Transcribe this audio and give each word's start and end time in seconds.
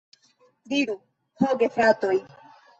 Diru, 0.71 0.97
ho 1.43 1.53
gefratoj! 1.63 2.19